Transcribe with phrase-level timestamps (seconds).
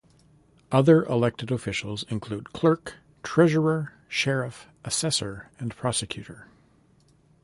[0.71, 6.47] Other elected officials include clerk, treasurer, sheriff, assessor and prosecutor.